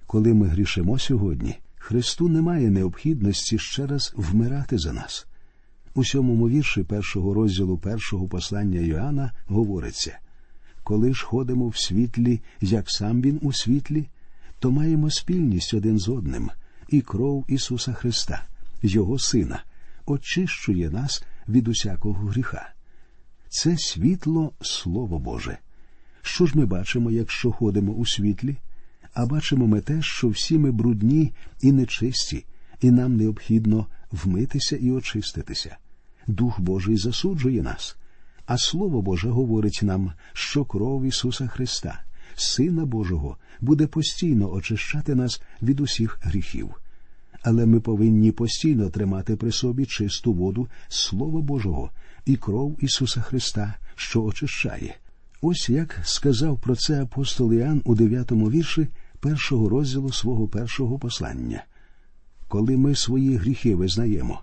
Коли 0.08 0.34
ми 0.34 0.48
грішимо 0.48 1.00
сьогодні, 1.00 1.56
Христу 1.78 2.30
немає 2.30 2.70
необхідності 2.70 3.60
ще 3.60 3.88
раз 3.88 4.14
вмирати 4.18 4.78
за 4.78 4.94
нас. 4.94 5.28
У 5.96 6.06
сьомому 6.06 6.50
вірші 6.50 6.84
першого 6.84 7.34
розділу 7.34 7.78
першого 7.78 8.28
послання 8.28 8.80
Йоанна 8.80 9.32
говориться 9.48 10.20
коли 10.88 11.14
ж 11.14 11.26
ходимо 11.26 11.68
в 11.68 11.78
світлі, 11.78 12.42
як 12.62 12.90
сам 12.90 13.22
він 13.22 13.40
у 13.42 13.54
світлі, 13.54 14.08
то 14.60 14.72
маємо 14.72 15.12
спільність 15.12 15.74
один 15.74 16.00
з 16.00 16.10
одним, 16.10 16.50
і 16.90 17.02
кров 17.02 17.46
Ісуса 17.48 17.94
Христа, 17.94 18.44
Його 18.82 19.20
Сина, 19.20 19.64
очищує 20.06 20.90
нас 20.90 21.24
від 21.50 21.68
усякого 21.68 22.26
гріха. 22.26 22.70
Це 23.50 23.78
світло 23.78 24.52
Слово 24.62 25.20
Боже. 25.20 25.58
Що 26.22 26.46
ж 26.46 26.58
ми 26.58 26.66
бачимо, 26.66 27.12
якщо 27.12 27.52
ходимо 27.52 27.92
у 27.92 28.06
світлі? 28.06 28.58
А 29.14 29.26
бачимо 29.26 29.68
ми 29.68 29.82
те, 29.82 30.02
що 30.02 30.28
всі 30.28 30.58
ми 30.58 30.72
брудні 30.72 31.34
і 31.62 31.72
нечисті, 31.72 32.46
і 32.82 32.92
нам 32.92 33.18
необхідно 33.18 33.88
вмитися 34.12 34.76
і 34.76 34.92
очиститися. 34.92 35.78
Дух 36.28 36.60
Божий 36.60 36.98
засуджує 36.98 37.62
нас, 37.62 37.98
а 38.46 38.58
Слово 38.58 39.02
Боже 39.02 39.30
говорить 39.30 39.80
нам, 39.84 40.14
що 40.34 40.66
кров 40.66 41.06
Ісуса 41.06 41.48
Христа, 41.48 42.04
Сина 42.40 42.86
Божого, 42.86 43.38
буде 43.62 43.88
постійно 43.88 44.52
очищати 44.52 45.16
нас 45.16 45.42
від 45.62 45.80
усіх 45.80 46.20
гріхів. 46.22 46.70
Але 47.42 47.66
ми 47.66 47.80
повинні 47.80 48.32
постійно 48.32 48.90
тримати 48.90 49.36
при 49.36 49.52
собі 49.52 49.86
чисту 49.86 50.34
воду 50.34 50.68
Слова 50.88 51.42
Божого 51.42 51.92
і 52.26 52.36
кров 52.36 52.78
Ісуса 52.80 53.22
Христа, 53.22 53.76
що 53.96 54.24
очищає. 54.24 54.96
Ось 55.42 55.70
як 55.70 56.00
сказав 56.04 56.60
про 56.60 56.76
це 56.76 57.02
апостол 57.02 57.54
Іоанн 57.54 57.82
у 57.86 57.96
дев'ятому 57.96 58.50
вірші 58.50 58.88
першого 59.20 59.70
розділу 59.70 60.12
свого 60.12 60.48
першого 60.48 61.00
послання. 61.00 61.66
Коли 62.48 62.78
ми 62.78 62.96
свої 62.96 63.38
гріхи 63.38 63.76
визнаємо, 63.76 64.42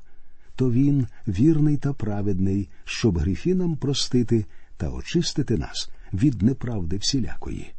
то 0.56 0.70
Він 0.70 1.06
вірний 1.28 1.76
та 1.76 1.92
праведний, 1.92 2.68
щоб 2.84 3.18
гріхи 3.18 3.54
нам 3.54 3.76
простити 3.76 4.44
та 4.76 4.88
очистити 4.88 5.56
нас 5.56 5.90
від 6.12 6.42
неправди 6.42 6.96
всілякої. 6.96 7.72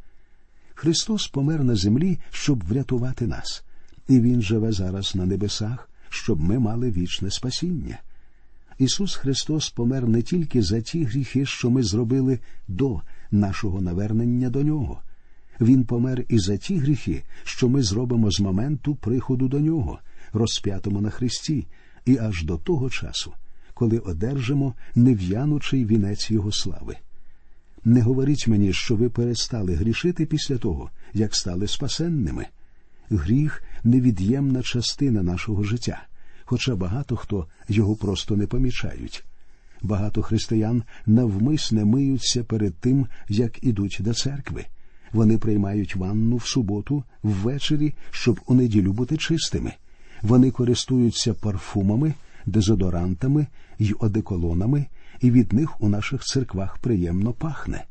Христос 0.78 1.28
помер 1.28 1.64
на 1.64 1.76
землі, 1.76 2.18
щоб 2.30 2.64
врятувати 2.64 3.26
нас, 3.26 3.64
і 4.08 4.20
Він 4.20 4.42
живе 4.42 4.72
зараз 4.72 5.14
на 5.14 5.26
небесах, 5.26 5.90
щоб 6.08 6.40
ми 6.40 6.58
мали 6.58 6.90
вічне 6.90 7.30
спасіння. 7.30 7.98
Ісус 8.78 9.14
Христос 9.14 9.70
помер 9.70 10.08
не 10.08 10.22
тільки 10.22 10.62
за 10.62 10.80
ті 10.80 11.04
гріхи, 11.04 11.46
що 11.46 11.70
ми 11.70 11.82
зробили 11.82 12.38
до 12.68 13.00
нашого 13.30 13.80
навернення 13.80 14.50
до 14.50 14.62
Нього. 14.62 15.02
Він 15.60 15.84
помер 15.84 16.24
і 16.28 16.38
за 16.38 16.56
ті 16.56 16.76
гріхи, 16.78 17.22
що 17.44 17.68
ми 17.68 17.82
зробимо 17.82 18.30
з 18.30 18.40
моменту 18.40 18.94
приходу 18.94 19.48
до 19.48 19.60
Нього, 19.60 19.98
розп'ятому 20.32 21.00
на 21.00 21.10
Христі, 21.10 21.66
і 22.06 22.18
аж 22.18 22.44
до 22.44 22.56
того 22.56 22.90
часу, 22.90 23.32
коли 23.74 23.98
одержимо 23.98 24.74
нев'янучий 24.94 25.84
вінець 25.84 26.30
Його 26.30 26.52
слави. 26.52 26.96
Не 27.86 28.02
говоріть 28.02 28.48
мені, 28.48 28.72
що 28.72 28.96
ви 28.96 29.08
перестали 29.08 29.74
грішити 29.74 30.26
після 30.26 30.58
того, 30.58 30.90
як 31.14 31.34
стали 31.34 31.66
спасенними. 31.66 32.46
Гріх 33.10 33.62
невід'ємна 33.84 34.62
частина 34.62 35.22
нашого 35.22 35.62
життя 35.62 36.06
хоча 36.46 36.76
багато 36.76 37.16
хто 37.16 37.46
його 37.68 37.96
просто 37.96 38.36
не 38.36 38.46
помічають. 38.46 39.24
Багато 39.82 40.22
християн 40.22 40.82
навмисне 41.06 41.84
миються 41.84 42.44
перед 42.44 42.74
тим, 42.74 43.06
як 43.28 43.64
ідуть 43.64 43.98
до 44.00 44.14
церкви. 44.14 44.64
Вони 45.12 45.38
приймають 45.38 45.96
ванну 45.96 46.36
в 46.36 46.46
суботу, 46.46 47.04
ввечері, 47.22 47.94
щоб 48.10 48.40
у 48.46 48.54
неділю 48.54 48.92
бути 48.92 49.16
чистими. 49.16 49.72
Вони 50.22 50.50
користуються 50.50 51.34
парфумами, 51.34 52.14
дезодорантами 52.46 53.46
й 53.78 53.94
одеколонами, 53.98 54.86
і 55.20 55.30
від 55.30 55.52
них 55.52 55.80
у 55.80 55.88
наших 55.88 56.24
церквах 56.24 56.78
приємно 56.78 57.32
пахне. 57.32 57.84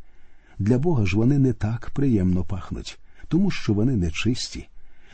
Для 0.60 0.78
Бога 0.78 1.06
ж 1.06 1.18
вони 1.18 1.40
не 1.40 1.54
так 1.54 1.90
приємно 1.90 2.44
пахнуть, 2.44 3.00
тому 3.28 3.52
що 3.52 3.74
вони 3.74 3.96
нечисті. 3.96 4.68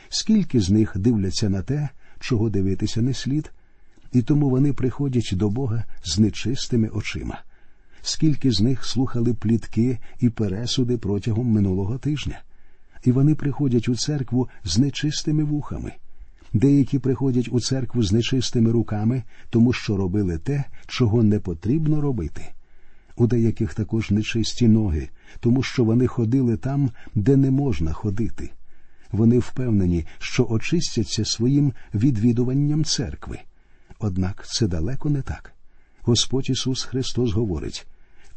Скільки 0.08 0.60
з 0.60 0.70
них 0.70 0.92
дивляться 0.96 1.48
на 1.48 1.62
те, 1.62 1.88
чого 2.20 2.50
дивитися 2.50 3.02
не 3.02 3.14
слід, 3.14 3.52
і 4.12 4.22
тому 4.22 4.50
вони 4.50 4.72
приходять 4.72 5.30
до 5.32 5.50
Бога 5.50 5.84
з 6.04 6.18
нечистими 6.18 6.88
очима. 6.88 7.42
Скільки 8.02 8.50
з 8.50 8.60
них 8.60 8.84
слухали 8.84 9.34
плітки 9.34 9.98
і 10.20 10.30
пересуди 10.30 10.98
протягом 10.98 11.46
минулого 11.46 11.98
тижня, 11.98 12.40
і 13.04 13.12
вони 13.12 13.34
приходять 13.34 13.88
у 13.88 13.96
церкву 13.96 14.48
з 14.64 14.78
нечистими 14.78 15.44
вухами. 15.44 15.92
Деякі 16.52 16.98
приходять 16.98 17.48
у 17.50 17.60
церкву 17.60 18.02
з 18.02 18.12
нечистими 18.12 18.70
руками, 18.70 19.22
тому 19.50 19.72
що 19.72 19.96
робили 19.96 20.38
те, 20.38 20.64
чого 20.86 21.22
не 21.22 21.40
потрібно 21.40 22.00
робити. 22.00 22.42
У 23.16 23.26
деяких 23.26 23.74
також 23.74 24.10
нечисті 24.10 24.68
ноги, 24.68 25.08
тому 25.40 25.62
що 25.62 25.84
вони 25.84 26.06
ходили 26.06 26.56
там, 26.56 26.90
де 27.14 27.36
не 27.36 27.50
можна 27.50 27.92
ходити. 27.92 28.50
Вони 29.12 29.38
впевнені, 29.38 30.04
що 30.18 30.46
очистяться 30.50 31.24
своїм 31.24 31.72
відвідуванням 31.94 32.84
церкви. 32.84 33.38
Однак 33.98 34.46
це 34.46 34.66
далеко 34.66 35.10
не 35.10 35.22
так. 35.22 35.52
Господь 36.00 36.50
Ісус 36.50 36.82
Христос 36.82 37.32
говорить 37.32 37.86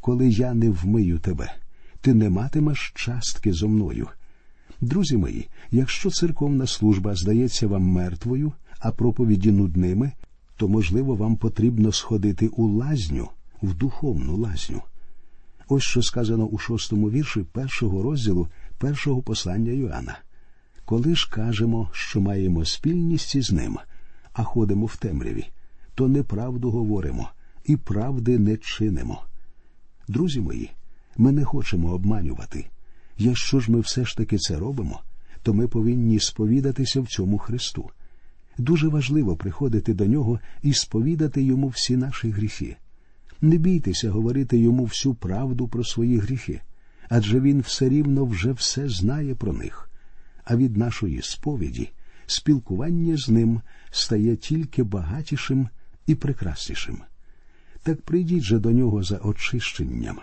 коли 0.06 0.30
я 0.30 0.54
не 0.54 0.70
вмию 0.70 1.18
тебе, 1.18 1.56
ти 2.02 2.14
не 2.14 2.30
матимеш 2.30 2.94
частки 2.96 3.54
зо 3.54 3.68
мною. 3.68 4.08
Друзі 4.82 5.18
мої, 5.18 5.48
якщо 5.72 6.10
церковна 6.10 6.68
служба 6.68 7.16
здається 7.16 7.68
вам 7.68 7.84
мертвою, 7.84 8.54
а 8.80 8.92
проповіді 8.92 9.52
нудними, 9.52 10.12
то, 10.58 10.68
можливо, 10.68 11.16
вам 11.16 11.36
потрібно 11.36 11.92
сходити 11.92 12.48
у 12.48 12.68
лазню, 12.68 13.30
в 13.62 13.74
духовну 13.74 14.38
лазню. 14.38 14.82
Ось 15.68 15.84
що 15.84 16.02
сказано 16.02 16.46
у 16.46 16.58
шостому 16.58 17.10
вірші 17.10 17.46
першого 17.52 18.04
розділу 18.04 18.48
першого 18.78 19.22
послання 19.22 19.72
Йоанна. 19.72 20.20
Коли 20.86 21.16
ж 21.16 21.30
кажемо, 21.32 21.90
що 21.92 22.22
маємо 22.22 22.66
спільність 22.66 23.36
із 23.36 23.52
ним, 23.52 23.78
а 24.34 24.44
ходимо 24.44 24.86
в 24.86 24.96
темряві, 24.96 25.46
то 25.96 26.08
неправду 26.08 26.72
говоримо 26.72 27.30
і 27.66 27.78
правди 27.78 28.40
не 28.40 28.58
чинимо. 28.58 29.22
Друзі 30.08 30.42
мої, 30.42 30.72
ми 31.18 31.32
не 31.32 31.46
хочемо 31.46 31.92
обманювати. 31.94 32.70
Якщо 33.18 33.60
ж 33.60 33.72
ми 33.72 33.80
все 33.80 34.06
ж 34.06 34.18
таки 34.18 34.38
це 34.38 34.56
робимо, 34.56 35.02
то 35.44 35.54
ми 35.54 35.68
повинні 35.68 36.20
сповідатися 36.20 37.02
в 37.02 37.08
цьому 37.08 37.38
Христу. 37.38 37.90
Дуже 38.58 38.88
важливо 38.88 39.36
приходити 39.36 39.94
до 39.94 40.06
нього 40.06 40.40
і 40.62 40.74
сповідати 40.74 41.44
йому 41.44 41.68
всі 41.68 41.98
наші 41.98 42.30
гріхи. 42.30 42.78
Не 43.42 43.58
бійтеся 43.58 44.12
говорити 44.12 44.58
йому 44.58 44.84
всю 44.84 45.16
правду 45.16 45.68
про 45.68 45.84
свої 45.84 46.18
гріхи, 46.18 46.62
адже 47.10 47.40
він 47.40 47.62
все 47.62 47.90
рівно 47.90 48.26
вже 48.26 48.52
все 48.52 48.90
знає 48.90 49.36
про 49.36 49.54
них. 49.54 49.90
А 50.44 50.56
від 50.56 50.78
нашої 50.78 51.22
сповіді 51.22 51.90
спілкування 52.26 53.18
з 53.18 53.30
ним 53.30 53.62
стає 53.92 54.36
тільки 54.36 54.84
багатішим 54.84 55.70
і 56.08 56.16
прекраснішим. 56.16 56.98
Так 57.84 58.02
прийдіть 58.02 58.44
же 58.44 58.60
до 58.60 58.72
нього 58.72 59.04
за 59.04 59.18
очищенням. 59.18 60.20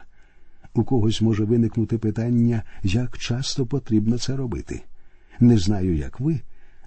У 0.74 0.84
когось 0.84 1.22
може 1.22 1.44
виникнути 1.44 1.98
питання, 1.98 2.62
як 2.82 3.18
часто 3.18 3.66
потрібно 3.66 4.18
це 4.18 4.36
робити. 4.36 4.82
Не 5.40 5.58
знаю, 5.58 5.96
як 5.96 6.20
ви, 6.20 6.40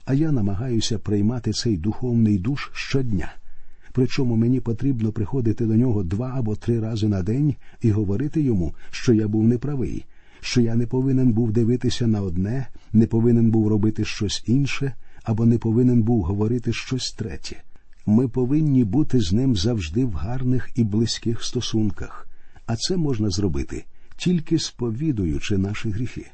а 0.05 0.13
я 0.13 0.31
намагаюся 0.31 0.99
приймати 0.99 1.51
цей 1.51 1.77
духовний 1.77 2.39
душ 2.39 2.69
щодня. 2.73 3.33
Причому 3.91 4.35
мені 4.35 4.59
потрібно 4.59 5.11
приходити 5.11 5.65
до 5.65 5.75
нього 5.75 6.03
два 6.03 6.33
або 6.35 6.55
три 6.55 6.79
рази 6.79 7.07
на 7.07 7.23
день 7.23 7.55
і 7.81 7.91
говорити 7.91 8.41
йому, 8.41 8.73
що 8.91 9.13
я 9.13 9.27
був 9.27 9.43
неправий, 9.43 10.05
що 10.41 10.61
я 10.61 10.75
не 10.75 10.87
повинен 10.87 11.33
був 11.33 11.51
дивитися 11.51 12.07
на 12.07 12.21
одне, 12.21 12.67
не 12.93 13.07
повинен 13.07 13.51
був 13.51 13.67
робити 13.67 14.05
щось 14.05 14.43
інше, 14.47 14.93
або 15.23 15.45
не 15.45 15.57
повинен 15.57 16.03
був 16.03 16.23
говорити 16.23 16.73
щось 16.73 17.11
третє. 17.11 17.63
Ми 18.05 18.27
повинні 18.27 18.83
бути 18.83 19.21
з 19.21 19.33
ним 19.33 19.55
завжди 19.55 20.05
в 20.05 20.11
гарних 20.11 20.69
і 20.75 20.83
близьких 20.83 21.43
стосунках, 21.43 22.24
а 22.65 22.75
це 22.75 22.97
можна 22.97 23.29
зробити 23.29 23.85
тільки 24.17 24.59
сповідуючи 24.59 25.57
наші 25.57 25.89
гріхи. 25.89 26.25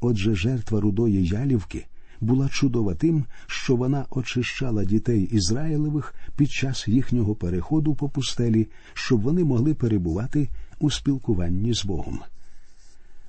Отже, 0.00 0.34
жертва 0.34 0.80
рудої 0.80 1.26
ялівки 1.26 1.86
була 2.20 2.48
чудова 2.48 2.94
тим, 2.94 3.24
що 3.46 3.76
вона 3.76 4.06
очищала 4.10 4.84
дітей 4.84 5.22
Ізраїлевих 5.22 6.14
під 6.36 6.50
час 6.50 6.88
їхнього 6.88 7.34
переходу 7.34 7.94
по 7.94 8.08
пустелі, 8.08 8.68
щоб 8.94 9.20
вони 9.20 9.44
могли 9.44 9.74
перебувати 9.74 10.48
у 10.78 10.90
спілкуванні 10.90 11.74
з 11.74 11.84
Богом. 11.84 12.20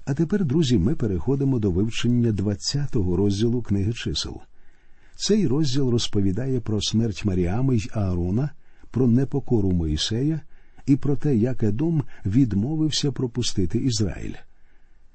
А 0.06 0.14
тепер, 0.14 0.46
друзі, 0.46 0.78
ми 0.78 0.96
переходимо 0.96 1.60
до 1.60 1.72
вивчення 1.72 2.32
20-го 2.32 3.16
розділу 3.16 3.62
книги 3.62 3.94
чисел. 3.94 4.42
Цей 5.16 5.48
розділ 5.48 5.90
розповідає 5.90 6.60
про 6.60 6.82
смерть 6.82 7.26
Маріами 7.26 7.78
й 7.78 7.90
Аарона, 7.94 8.50
про 8.92 9.08
непокору 9.08 9.72
Моїсея 9.72 10.42
і 10.86 10.96
про 10.96 11.16
те, 11.16 11.36
як 11.36 11.64
Едом 11.64 12.04
відмовився 12.26 13.12
пропустити 13.12 13.78
Ізраїль. 13.78 14.34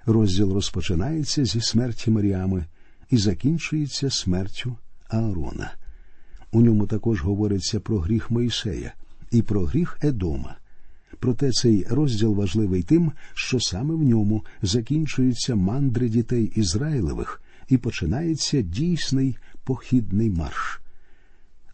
Розділ 0.06 0.52
розпочинається 0.52 1.44
зі 1.44 1.60
смерті 1.60 2.10
Маріами 2.10 2.64
і 3.10 3.16
закінчується 3.16 4.10
смертю 4.10 4.76
Аарона. 5.08 5.74
У 6.52 6.60
ньому 6.60 6.86
також 6.86 7.22
говориться 7.22 7.80
про 7.80 7.98
гріх 7.98 8.30
Моїсея 8.30 8.92
і 9.30 9.42
про 9.42 9.64
гріх 9.64 9.98
Едома. 10.02 10.56
Проте 11.20 11.52
цей 11.52 11.86
розділ 11.90 12.34
важливий 12.34 12.82
тим, 12.82 13.12
що 13.34 13.60
саме 13.60 13.94
в 13.94 14.02
ньому 14.02 14.44
закінчуються 14.62 15.54
мандри 15.54 16.08
дітей 16.08 16.52
Ізраїлевих 16.56 17.42
і 17.68 17.78
починається 17.78 18.62
дійсний 18.62 19.36
похідний 19.64 20.30
марш. 20.30 20.80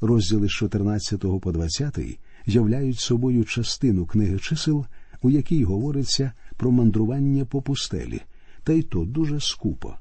Розділи 0.00 0.48
з 0.48 0.50
14 0.50 1.40
по 1.40 1.52
20 1.52 2.18
являють 2.46 3.00
собою 3.00 3.44
частину 3.44 4.06
книги 4.06 4.38
чисел, 4.38 4.86
у 5.22 5.30
якій 5.30 5.64
говориться 5.64 6.32
про 6.56 6.70
мандрування 6.70 7.44
по 7.44 7.62
пустелі, 7.62 8.20
та 8.64 8.72
й 8.72 8.82
то 8.82 9.04
дуже 9.04 9.40
скупо. 9.40 9.94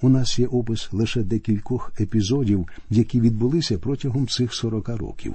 У 0.00 0.08
нас 0.08 0.38
є 0.38 0.46
опис 0.46 0.92
лише 0.92 1.22
декількох 1.22 1.92
епізодів, 2.00 2.68
які 2.90 3.20
відбулися 3.20 3.78
протягом 3.78 4.28
цих 4.28 4.54
сорока 4.54 4.96
років. 4.96 5.34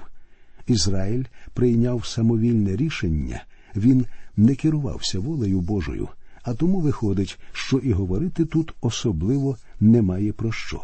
Ізраїль 0.67 1.23
прийняв 1.53 2.05
самовільне 2.05 2.75
рішення, 2.75 3.43
він 3.75 4.05
не 4.37 4.55
керувався 4.55 5.19
волею 5.19 5.61
Божою, 5.61 6.07
а 6.43 6.53
тому 6.53 6.79
виходить, 6.79 7.39
що 7.51 7.77
і 7.77 7.91
говорити 7.91 8.45
тут 8.45 8.73
особливо 8.81 9.57
немає 9.79 10.33
про 10.33 10.51
що. 10.51 10.81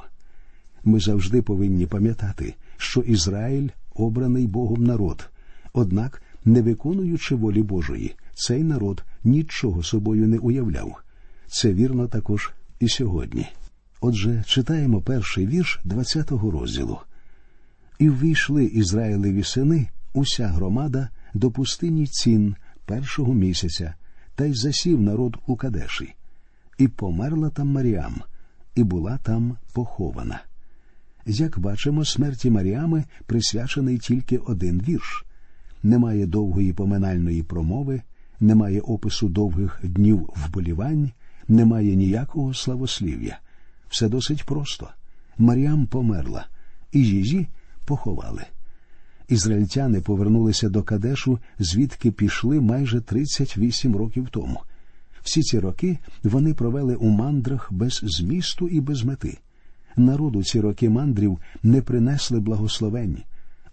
Ми 0.84 1.00
завжди 1.00 1.42
повинні 1.42 1.86
пам'ятати, 1.86 2.56
що 2.78 3.02
Ізраїль 3.02 3.70
обраний 3.96 4.48
Богом 4.48 4.84
народ, 4.84 5.30
однак, 5.74 6.22
не 6.46 6.62
виконуючи 6.62 7.36
волі 7.36 7.64
Божої, 7.64 8.16
цей 8.34 8.64
народ 8.64 9.04
нічого 9.24 9.84
собою 9.84 10.28
не 10.28 10.38
уявляв. 10.38 10.98
Це 11.48 11.74
вірно 11.74 12.08
також 12.08 12.52
і 12.80 12.90
сьогодні. 12.90 13.48
Отже, 14.02 14.44
читаємо 14.48 15.02
перший 15.02 15.48
вірш 15.48 15.80
20-го 15.86 16.52
розділу. 16.52 17.00
І 18.00 18.10
ввійшли 18.10 18.66
Ізраїлеві 18.66 19.44
сини, 19.44 19.88
уся 20.14 20.48
громада 20.48 21.10
до 21.34 21.52
пустині 21.52 22.08
цін 22.08 22.56
першого 22.86 23.34
місяця, 23.34 23.94
та 24.36 24.46
й 24.46 24.54
засів 24.54 25.02
народ 25.02 25.38
у 25.48 25.56
Кадеші, 25.56 26.14
і 26.78 26.88
померла 26.88 27.50
там 27.50 27.68
Маріам, 27.68 28.22
і 28.76 28.84
була 28.84 29.18
там 29.18 29.58
похована. 29.74 30.42
Як 31.26 31.60
бачимо, 31.60 32.06
смерті 32.06 32.50
Маріами 32.50 33.04
присвячений 33.26 33.98
тільки 33.98 34.38
один 34.38 34.82
вірш. 34.82 35.26
Немає 35.84 36.26
довгої 36.26 36.74
поминальної 36.74 37.44
промови, 37.44 38.02
немає 38.40 38.82
опису 38.82 39.30
довгих 39.30 39.80
днів 39.84 40.30
вболівань, 40.36 41.12
немає 41.48 41.96
ніякого 41.96 42.54
славослів'я. 42.54 43.40
Все 43.90 44.10
досить 44.10 44.44
просто. 44.44 44.90
Маріам 45.38 45.86
померла, 45.86 46.48
і 46.92 47.00
її 47.00 47.48
поховали. 47.86 48.44
Ізраїльтяни 49.30 50.02
повернулися 50.02 50.70
до 50.70 50.84
Кадешу, 50.84 51.40
звідки 51.60 52.12
пішли 52.12 52.62
майже 52.62 53.02
38 53.02 53.96
років 53.96 54.28
тому. 54.32 54.60
Всі 55.24 55.42
ці 55.42 55.60
роки 55.60 55.98
вони 56.24 56.54
провели 56.54 56.96
у 56.96 57.10
мандрах 57.10 57.74
без 57.74 58.02
змісту 58.04 58.68
і 58.68 58.82
без 58.82 59.04
мети. 59.04 59.38
Народу 59.98 60.44
ці 60.44 60.60
роки 60.60 60.90
мандрів 60.90 61.40
не 61.64 61.82
принесли 61.82 62.40
благословень, 62.40 63.18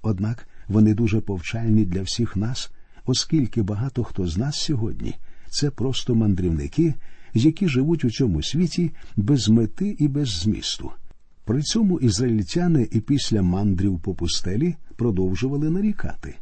однак 0.03 0.46
вони 0.70 0.94
дуже 0.94 1.20
повчальні 1.20 1.85
для 1.85 2.02
всіх 2.02 2.37
нас, 2.37 2.70
оскільки 3.06 3.62
багато 3.62 4.04
хто 4.04 4.26
з 4.26 4.37
нас 4.37 4.56
сьогодні 4.56 5.14
це 5.50 5.70
просто 5.70 6.14
мандрівники, 6.14 6.94
які 7.35 7.68
живуть 7.68 8.04
у 8.04 8.11
цьому 8.11 8.42
світі 8.42 8.90
без 9.16 9.48
мети 9.48 9.96
і 9.98 10.09
без 10.09 10.28
змісту. 10.28 10.90
При 11.44 11.62
цьому 11.62 12.00
ізраїльтяни 12.00 12.88
і 12.92 13.00
після 13.00 13.42
мандрів 13.42 14.00
по 14.00 14.14
пустелі 14.14 14.74
продовжували 14.96 15.70
нарікати. 15.70 16.35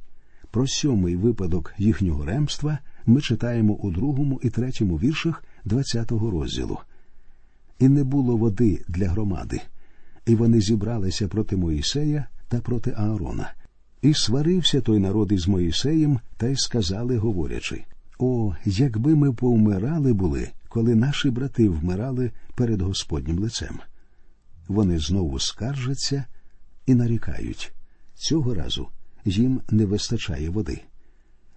Про 0.51 0.67
сьомий 0.67 1.17
випадок 1.17 1.75
їхнього 1.79 2.25
ремства 2.25 2.79
ми 3.07 3.21
читаємо 3.21 3.73
у 3.73 3.91
другому 3.91 4.41
і 4.43 4.51
третьому 4.51 4.97
віршах 4.97 5.45
20-го 5.67 6.31
розділу. 6.31 6.79
І 7.79 7.89
не 7.89 8.05
було 8.05 8.37
води 8.37 8.85
для 8.89 9.09
громади, 9.09 9.61
і 10.27 10.35
вони 10.35 10.61
зібралися 10.61 11.29
проти 11.29 11.57
Моїсея 11.57 12.27
та 12.49 12.61
проти 12.61 12.95
Аарона. 12.97 13.53
І 14.03 14.15
сварився 14.15 14.81
той 14.81 14.99
народ 14.99 15.33
із 15.33 15.49
Моїсеєм, 15.49 16.21
та 16.37 16.47
й 16.47 16.57
сказали, 16.57 17.17
говорячи 17.17 17.85
О, 18.19 18.55
якби 18.65 19.15
ми 19.15 19.33
повмирали 19.33 20.13
були, 20.13 20.49
коли 20.69 20.95
наші 20.95 21.31
брати 21.31 21.69
вмирали 21.69 22.31
перед 22.55 22.83
Господнім 22.83 23.39
лицем. 23.39 23.79
Вони 24.69 24.99
знову 24.99 25.39
скаржаться 25.39 26.25
і 26.87 26.95
нарікають. 26.95 27.73
Цього 28.15 28.55
разу 28.55 28.89
їм 29.25 29.61
не 29.71 29.87
вистачає 29.87 30.51
води. 30.51 30.81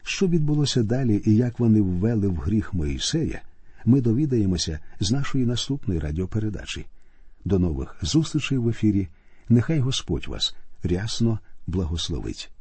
Що 0.04 0.28
відбулося 0.28 0.84
далі 0.84 1.22
і 1.26 1.36
як 1.36 1.60
вони 1.60 1.82
ввели 1.82 2.28
в 2.28 2.36
гріх 2.36 2.74
Моїсея, 2.74 3.42
ми 3.86 4.02
довідаємося 4.02 4.80
з 5.00 5.12
нашої 5.12 5.46
наступної 5.46 6.00
радіопередачі. 6.00 6.86
До 7.46 7.60
нових 7.60 7.96
зустрічей 8.02 8.58
в 8.58 8.70
ефірі. 8.70 9.08
Нехай 9.50 9.80
Господь 9.80 10.28
вас 10.28 10.56
рясно 10.84 11.40
благословить. 11.72 12.52